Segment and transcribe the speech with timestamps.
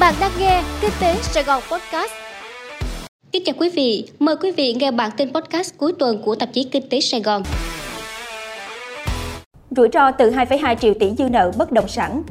[0.00, 2.12] Bạn đang nghe Kinh tế Sài Gòn Podcast.
[3.32, 6.48] Kính chào quý vị, mời quý vị nghe bản tin podcast cuối tuần của tạp
[6.52, 7.42] chí Kinh tế Sài Gòn.
[9.70, 12.22] Rủi ro từ 2,2 triệu tỷ dư nợ bất động sản.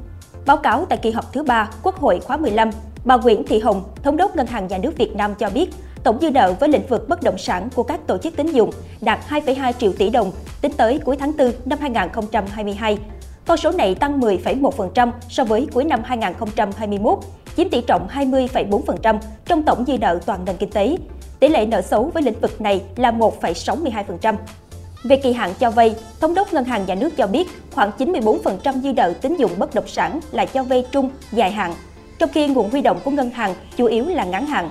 [0.45, 2.69] Báo cáo tại kỳ họp thứ 3 Quốc hội khóa 15,
[3.05, 5.69] bà Nguyễn Thị Hồng, Thống đốc Ngân hàng Nhà nước Việt Nam cho biết,
[6.03, 8.71] tổng dư nợ với lĩnh vực bất động sản của các tổ chức tín dụng
[9.01, 12.97] đạt 2,2 triệu tỷ đồng tính tới cuối tháng 4 năm 2022.
[13.45, 17.19] Con số này tăng 10,1% so với cuối năm 2021,
[17.57, 20.97] chiếm tỷ trọng 20,4% trong tổng dư nợ toàn nền kinh tế.
[21.39, 24.35] Tỷ lệ nợ xấu với lĩnh vực này là 1,62%.
[25.03, 28.81] Về kỳ hạn cho vay, Thống đốc Ngân hàng Nhà nước cho biết khoảng 94%
[28.81, 31.73] dư nợ tín dụng bất động sản là cho vay trung, dài hạn,
[32.19, 34.69] trong khi nguồn huy động của ngân hàng chủ yếu là ngắn hạn.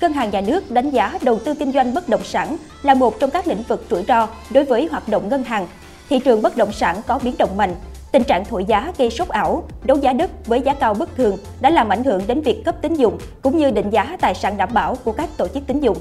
[0.00, 3.20] Ngân hàng Nhà nước đánh giá đầu tư kinh doanh bất động sản là một
[3.20, 5.66] trong các lĩnh vực rủi ro đối với hoạt động ngân hàng.
[6.08, 7.74] Thị trường bất động sản có biến động mạnh,
[8.12, 11.36] Tình trạng thổi giá gây sốc ảo, đấu giá đất với giá cao bất thường
[11.60, 14.56] đã làm ảnh hưởng đến việc cấp tín dụng cũng như định giá tài sản
[14.56, 15.96] đảm bảo của các tổ chức tín dụng.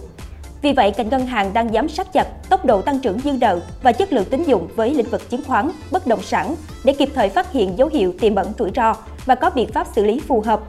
[0.62, 3.60] Vì vậy, ngành ngân hàng đang giám sát chặt tốc độ tăng trưởng dư nợ
[3.82, 7.10] và chất lượng tín dụng với lĩnh vực chứng khoán, bất động sản để kịp
[7.16, 10.20] thời phát hiện dấu hiệu tiềm ẩn rủi ro và có biện pháp xử lý
[10.20, 10.62] phù hợp.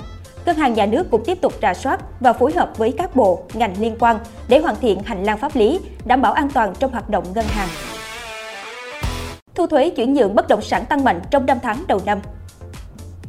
[0.46, 3.42] Ngân hàng nhà nước cũng tiếp tục rà soát và phối hợp với các bộ,
[3.54, 6.92] ngành liên quan để hoàn thiện hành lang pháp lý, đảm bảo an toàn trong
[6.92, 7.68] hoạt động ngân hàng.
[9.56, 12.20] Thu thuế chuyển nhượng bất động sản tăng mạnh trong 5 tháng đầu năm.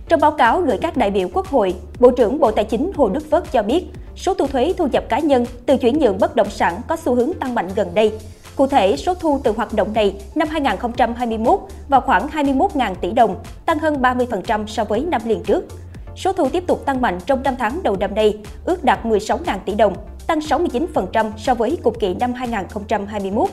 [0.10, 3.10] Trong báo cáo gửi các đại biểu Quốc hội, Bộ trưởng Bộ Tài chính Hồ
[3.10, 6.36] Đức Phước cho biết, số thu thuế thu nhập cá nhân từ chuyển nhượng bất
[6.36, 8.12] động sản có xu hướng tăng mạnh gần đây.
[8.56, 13.36] Cụ thể, số thu từ hoạt động này năm 2021 vào khoảng 21.000 tỷ đồng,
[13.66, 15.66] tăng hơn 30% so với năm liền trước.
[16.16, 19.58] Số thu tiếp tục tăng mạnh trong 5 tháng đầu năm nay, ước đạt 16.000
[19.66, 19.94] tỷ đồng,
[20.28, 23.50] tăng 69% so với cùng kỳ năm 2021.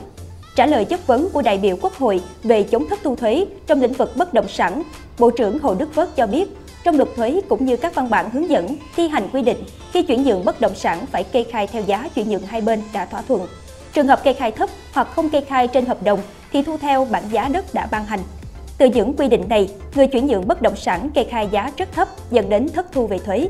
[0.55, 3.81] Trả lời chất vấn của đại biểu Quốc hội về chống thất thu thuế trong
[3.81, 4.83] lĩnh vực bất động sản,
[5.19, 8.29] Bộ trưởng Hồ Đức phước cho biết, trong luật thuế cũng như các văn bản
[8.29, 11.67] hướng dẫn thi hành quy định, khi chuyển nhượng bất động sản phải kê khai
[11.67, 13.47] theo giá chuyển nhượng hai bên đã thỏa thuận.
[13.93, 16.19] Trường hợp kê khai thấp hoặc không kê khai trên hợp đồng
[16.53, 18.19] thì thu theo bản giá đất đã ban hành.
[18.77, 21.91] Từ những quy định này, người chuyển nhượng bất động sản kê khai giá rất
[21.91, 23.47] thấp dẫn đến thất thu về thuế.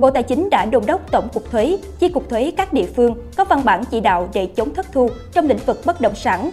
[0.00, 3.14] Bộ Tài chính đã đôn đốc Tổng cục Thuế, Chi cục Thuế các địa phương
[3.36, 6.50] có văn bản chỉ đạo để chống thất thu trong lĩnh vực bất động sản.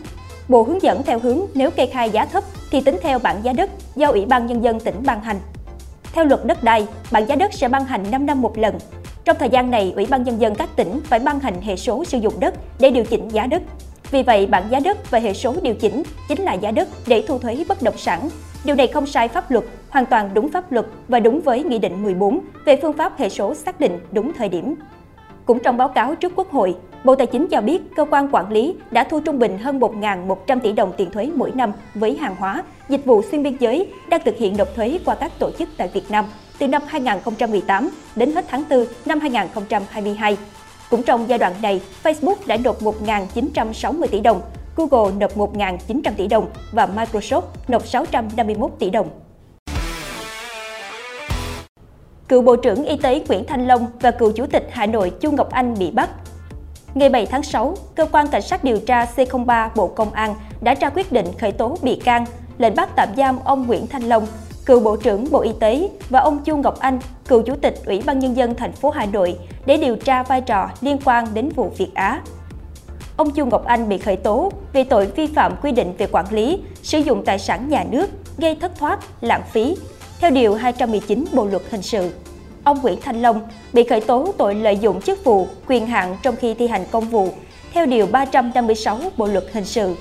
[0.48, 3.54] Bộ hướng dẫn theo hướng nếu kê khai giá thấp thì tính theo bảng giá
[3.54, 5.40] đất do Ủy ban Nhân dân tỉnh ban hành.
[6.14, 8.76] Theo luật đất đai, bảng giá đất sẽ ban hành 5 năm một lần.
[9.26, 12.06] Trong thời gian này, Ủy ban Nhân dân các tỉnh phải ban hành hệ số
[12.06, 13.62] sử dụng đất để điều chỉnh giá đất.
[14.12, 17.24] Vì vậy, bảng giá đất và hệ số điều chỉnh chính là giá đất để
[17.28, 18.30] thu thuế bất động sản.
[18.64, 19.66] Điều này không sai pháp luật,
[19.98, 23.30] hoàn toàn đúng pháp luật và đúng với Nghị định 14 về phương pháp hệ
[23.30, 24.76] số xác định đúng thời điểm.
[25.46, 28.52] Cũng trong báo cáo trước Quốc hội, Bộ Tài chính cho biết cơ quan quản
[28.52, 32.36] lý đã thu trung bình hơn 1.100 tỷ đồng tiền thuế mỗi năm với hàng
[32.40, 35.70] hóa, dịch vụ xuyên biên giới đang thực hiện nộp thuế qua các tổ chức
[35.78, 36.26] tại Việt Nam
[36.60, 40.38] từ năm 2018 đến hết tháng 4 năm 2022.
[40.90, 44.42] Cũng trong giai đoạn này, Facebook đã nộp 1.960 tỷ đồng,
[44.76, 49.10] Google nộp 1.900 tỷ đồng và Microsoft nộp 651 tỷ đồng.
[52.28, 55.32] Cựu Bộ trưởng Y tế Nguyễn Thanh Long và cựu Chủ tịch Hà Nội Chu
[55.32, 56.10] Ngọc Anh bị bắt.
[56.94, 60.74] Ngày 7 tháng 6, Cơ quan Cảnh sát điều tra C03 Bộ Công an đã
[60.74, 62.26] ra quyết định khởi tố bị can,
[62.58, 64.28] lệnh bắt tạm giam ông Nguyễn Thanh Long,
[64.66, 68.04] cựu Bộ trưởng Bộ Y tế và ông Chu Ngọc Anh, cựu Chủ tịch Ủy
[68.06, 71.50] ban Nhân dân thành phố Hà Nội để điều tra vai trò liên quan đến
[71.56, 72.22] vụ Việt Á.
[73.18, 76.26] Ông Chu Ngọc Anh bị khởi tố về tội vi phạm quy định về quản
[76.32, 79.76] lý, sử dụng tài sản nhà nước, gây thất thoát, lãng phí,
[80.20, 82.12] theo Điều 219 Bộ Luật Hình sự.
[82.64, 83.42] Ông Nguyễn Thanh Long
[83.74, 87.10] bị khởi tố tội lợi dụng chức vụ, quyền hạn trong khi thi hành công
[87.10, 87.30] vụ,
[87.74, 89.96] theo Điều 356 Bộ Luật Hình sự.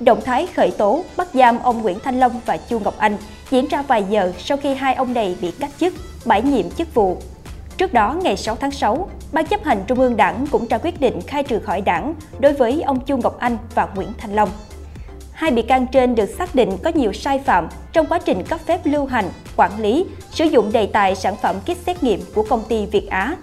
[0.00, 3.16] Động thái khởi tố, bắt giam ông Nguyễn Thanh Long và Chu Ngọc Anh
[3.50, 5.94] diễn ra vài giờ sau khi hai ông này bị cách chức,
[6.24, 7.16] bãi nhiệm chức vụ.
[7.78, 11.00] Trước đó, ngày 6 tháng 6, Ban chấp hành Trung ương Đảng cũng ra quyết
[11.00, 14.48] định khai trừ khỏi đảng đối với ông Chu Ngọc Anh và Nguyễn Thanh Long.
[15.42, 18.60] Hai bị can trên được xác định có nhiều sai phạm trong quá trình cấp
[18.66, 19.24] phép lưu hành,
[19.56, 23.10] quản lý, sử dụng đề tài sản phẩm kit xét nghiệm của công ty Việt
[23.10, 23.36] Á.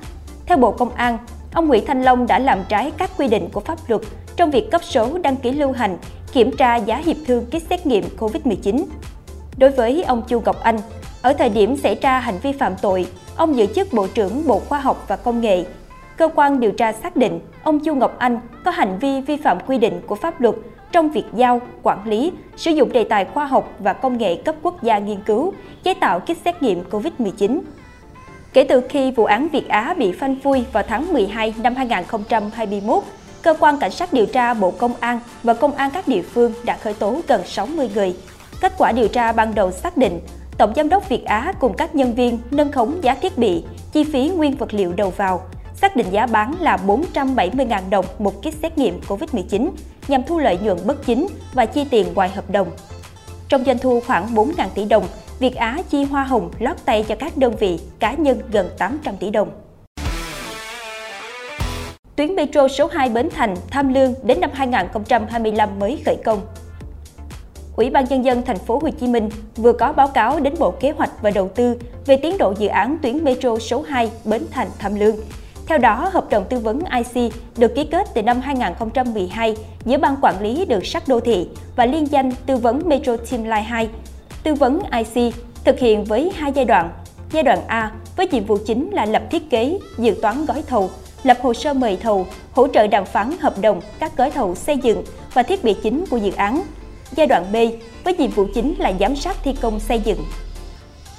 [0.45, 1.17] Theo Bộ Công an,
[1.53, 4.01] ông Nguyễn Thanh Long đã làm trái các quy định của pháp luật
[4.35, 5.97] trong việc cấp số đăng ký lưu hành,
[6.33, 8.85] kiểm tra giá hiệp thương kit xét nghiệm COVID-19.
[9.57, 10.79] Đối với ông Chu Ngọc Anh,
[11.21, 14.59] ở thời điểm xảy ra hành vi phạm tội, ông giữ chức Bộ trưởng Bộ
[14.59, 15.65] Khoa học và Công nghệ.
[16.17, 19.57] Cơ quan điều tra xác định ông Chu Ngọc Anh có hành vi vi phạm
[19.67, 20.55] quy định của pháp luật
[20.91, 24.55] trong việc giao, quản lý, sử dụng đề tài khoa học và công nghệ cấp
[24.61, 25.53] quốc gia nghiên cứu,
[25.83, 27.59] chế tạo kit xét nghiệm COVID-19.
[28.53, 33.03] Kể từ khi vụ án Việt Á bị phanh phui vào tháng 12 năm 2021,
[33.41, 36.53] Cơ quan Cảnh sát điều tra Bộ Công an và Công an các địa phương
[36.63, 38.15] đã khởi tố gần 60 người.
[38.61, 40.19] Kết quả điều tra ban đầu xác định,
[40.57, 44.03] Tổng Giám đốc Việt Á cùng các nhân viên nâng khống giá thiết bị, chi
[44.03, 45.41] phí nguyên vật liệu đầu vào,
[45.81, 49.69] xác định giá bán là 470.000 đồng một kit xét nghiệm COVID-19
[50.07, 52.67] nhằm thu lợi nhuận bất chính và chi tiền ngoài hợp đồng.
[53.49, 55.07] Trong doanh thu khoảng 4.000 tỷ đồng,
[55.39, 59.17] Việt Á chi hoa hồng lót tay cho các đơn vị, cá nhân gần 800
[59.17, 59.51] tỷ đồng.
[62.15, 66.41] Tuyến metro số 2 Bến Thành, Tham Lương đến năm 2025 mới khởi công.
[67.75, 70.71] Ủy ban nhân dân thành phố Hồ Chí Minh vừa có báo cáo đến Bộ
[70.71, 74.45] Kế hoạch và Đầu tư về tiến độ dự án tuyến metro số 2 Bến
[74.51, 75.15] Thành Tham Lương.
[75.69, 79.55] Theo đó, hợp đồng tư vấn IC được ký kết từ năm 2012
[79.85, 83.43] giữa Ban Quản lý Đường sắt Đô thị và liên danh tư vấn Metro Team
[83.43, 83.89] Line 2.
[84.43, 85.33] Tư vấn IC
[85.63, 86.89] thực hiện với hai giai đoạn.
[87.31, 90.89] Giai đoạn A với nhiệm vụ chính là lập thiết kế, dự toán gói thầu,
[91.23, 94.77] lập hồ sơ mời thầu, hỗ trợ đàm phán hợp đồng các gói thầu xây
[94.77, 96.61] dựng và thiết bị chính của dự án.
[97.11, 97.55] Giai đoạn B
[98.03, 100.19] với nhiệm vụ chính là giám sát thi công xây dựng.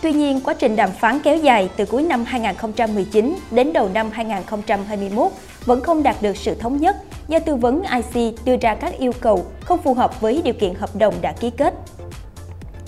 [0.02, 4.11] Tuy nhiên, quá trình đàm phán kéo dài từ cuối năm 2019 đến đầu năm
[4.11, 5.32] 2021
[5.64, 6.97] vẫn không đạt được sự thống nhất
[7.29, 10.75] do tư vấn IC đưa ra các yêu cầu không phù hợp với điều kiện
[10.75, 11.75] hợp đồng đã ký kết.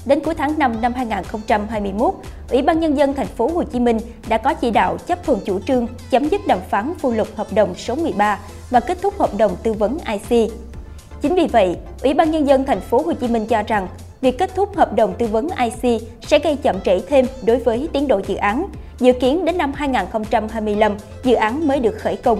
[0.06, 2.14] Đến cuối tháng 5 năm 2021,
[2.50, 3.98] Ủy ban nhân dân thành phố Hồ Chí Minh
[4.28, 7.46] đã có chỉ đạo chấp thuận chủ trương chấm dứt đàm phán phụ lục hợp
[7.54, 8.38] đồng số 13
[8.70, 10.52] và kết thúc hợp đồng tư vấn IC.
[11.20, 13.88] Chính vì vậy, Ủy ban nhân dân thành phố Hồ Chí Minh cho rằng
[14.22, 17.88] việc kết thúc hợp đồng tư vấn IC sẽ gây chậm trễ thêm đối với
[17.92, 18.66] tiến độ dự án.
[18.98, 22.38] Dự kiến đến năm 2025, dự án mới được khởi công.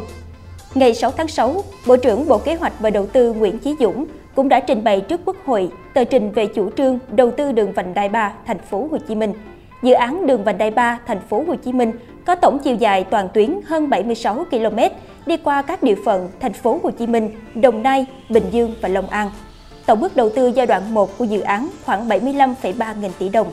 [0.74, 4.04] Ngày 6 tháng 6, Bộ trưởng Bộ Kế hoạch và Đầu tư Nguyễn Chí Dũng
[4.34, 7.72] cũng đã trình bày trước Quốc hội tờ trình về chủ trương đầu tư đường
[7.72, 9.32] vành đai 3 thành phố Hồ Chí Minh.
[9.82, 11.92] Dự án đường vành đai 3 thành phố Hồ Chí Minh
[12.26, 14.78] có tổng chiều dài toàn tuyến hơn 76 km,
[15.26, 18.88] đi qua các địa phận thành phố Hồ Chí Minh, Đồng Nai, Bình Dương và
[18.88, 19.30] Long An.
[19.86, 23.52] Tổng mức đầu tư giai đoạn 1 của dự án khoảng 75,3 nghìn tỷ đồng.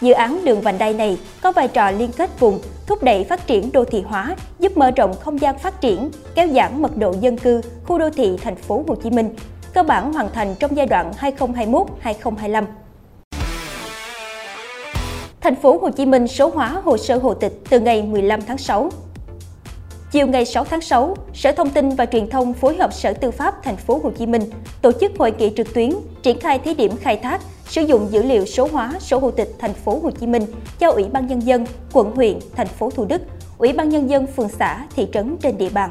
[0.00, 3.46] Dự án đường vành đai này có vai trò liên kết vùng, thúc đẩy phát
[3.46, 7.14] triển đô thị hóa, giúp mở rộng không gian phát triển, kéo giảm mật độ
[7.20, 9.34] dân cư, khu đô thị thành phố Hồ Chí Minh,
[9.74, 12.64] cơ bản hoàn thành trong giai đoạn 2021-2025.
[15.40, 18.58] Thành phố Hồ Chí Minh số hóa hồ sơ hộ tịch từ ngày 15 tháng
[18.58, 18.90] 6.
[20.16, 23.30] Chiều ngày 6 tháng 6, Sở Thông tin và Truyền thông phối hợp Sở Tư
[23.30, 24.42] pháp Thành phố Hồ Chí Minh
[24.82, 25.90] tổ chức hội nghị trực tuyến
[26.22, 29.48] triển khai thí điểm khai thác sử dụng dữ liệu số hóa sổ hộ tịch
[29.58, 30.42] Thành phố Hồ Chí Minh
[30.78, 33.22] cho Ủy ban nhân dân, quận huyện, thành phố Thủ Đức,
[33.58, 35.90] Ủy ban nhân dân phường xã, thị trấn trên địa bàn.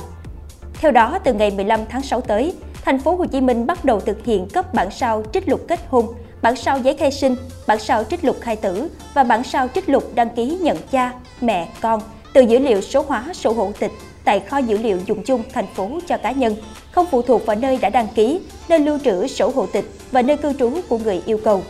[0.73, 2.53] Theo đó, từ ngày 15 tháng 6 tới,
[2.85, 5.79] Thành phố Hồ Chí Minh bắt đầu thực hiện cấp bản sao trích lục kết
[5.89, 6.05] hôn,
[6.41, 7.35] bản sao giấy khai sinh,
[7.67, 11.13] bản sao trích lục khai tử và bản sao trích lục đăng ký nhận cha,
[11.41, 12.01] mẹ, con
[12.33, 13.91] từ dữ liệu số hóa sổ hộ tịch
[14.25, 16.55] tại kho dữ liệu dùng chung thành phố cho cá nhân,
[16.91, 18.39] không phụ thuộc vào nơi đã đăng ký,
[18.69, 21.63] nơi lưu trữ sổ hộ tịch và nơi cư trú của người yêu cầu.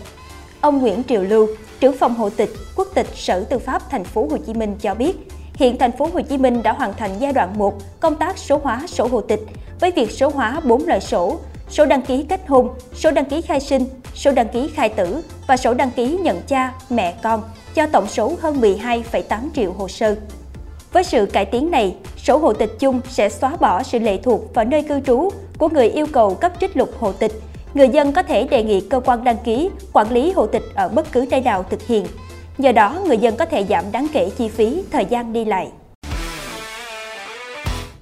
[0.61, 1.47] Ông Nguyễn Triều Lưu,
[1.79, 4.95] trưởng phòng hộ tịch, quốc tịch Sở Tư pháp thành phố Hồ Chí Minh cho
[4.95, 5.15] biết,
[5.53, 8.59] hiện thành phố Hồ Chí Minh đã hoàn thành giai đoạn 1 công tác số
[8.63, 9.39] hóa sổ hộ tịch
[9.79, 13.41] với việc số hóa 4 loại sổ, sổ đăng ký kết hôn, sổ đăng ký
[13.41, 13.85] khai sinh,
[14.15, 17.43] sổ đăng ký khai tử và sổ đăng ký nhận cha, mẹ con
[17.75, 19.21] cho tổng số hơn 12,8
[19.55, 20.15] triệu hồ sơ.
[20.95, 24.53] Với sự cải tiến này, sổ hộ tịch chung sẽ xóa bỏ sự lệ thuộc
[24.53, 27.31] vào nơi cư trú của người yêu cầu cấp trích lục hộ tịch.
[27.73, 30.89] Người dân có thể đề nghị cơ quan đăng ký, quản lý hộ tịch ở
[30.89, 32.05] bất cứ nơi nào thực hiện.
[32.57, 35.67] Nhờ đó, người dân có thể giảm đáng kể chi phí, thời gian đi lại.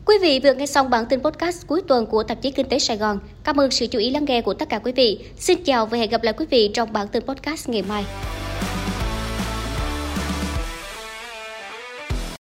[0.05, 2.79] Quý vị vừa nghe xong bản tin podcast cuối tuần của tạp chí Kinh tế
[2.79, 3.19] Sài Gòn.
[3.43, 5.19] Cảm ơn sự chú ý lắng nghe của tất cả quý vị.
[5.37, 8.05] Xin chào và hẹn gặp lại quý vị trong bản tin podcast ngày mai.